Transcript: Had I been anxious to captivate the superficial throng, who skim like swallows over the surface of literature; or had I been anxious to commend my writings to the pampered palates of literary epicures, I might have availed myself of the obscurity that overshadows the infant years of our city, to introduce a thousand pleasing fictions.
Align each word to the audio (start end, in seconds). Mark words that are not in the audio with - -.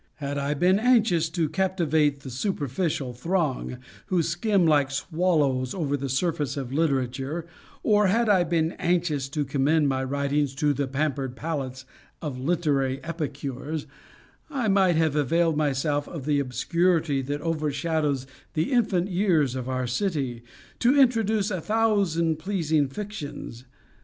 Had 0.15 0.39
I 0.39 0.55
been 0.55 0.79
anxious 0.79 1.29
to 1.29 1.47
captivate 1.47 2.21
the 2.21 2.31
superficial 2.31 3.13
throng, 3.13 3.77
who 4.07 4.23
skim 4.23 4.65
like 4.65 4.89
swallows 4.89 5.75
over 5.75 5.95
the 5.95 6.09
surface 6.09 6.57
of 6.57 6.73
literature; 6.73 7.45
or 7.83 8.07
had 8.07 8.27
I 8.27 8.43
been 8.43 8.71
anxious 8.79 9.29
to 9.29 9.45
commend 9.45 9.87
my 9.89 10.03
writings 10.03 10.55
to 10.55 10.73
the 10.73 10.87
pampered 10.87 11.35
palates 11.35 11.85
of 12.19 12.39
literary 12.39 12.99
epicures, 13.03 13.85
I 14.49 14.67
might 14.67 14.95
have 14.95 15.15
availed 15.15 15.55
myself 15.55 16.07
of 16.07 16.25
the 16.25 16.39
obscurity 16.39 17.21
that 17.21 17.41
overshadows 17.41 18.25
the 18.55 18.71
infant 18.71 19.07
years 19.07 19.53
of 19.53 19.69
our 19.69 19.85
city, 19.85 20.41
to 20.79 20.99
introduce 20.99 21.51
a 21.51 21.61
thousand 21.61 22.39
pleasing 22.39 22.87
fictions. 22.87 23.65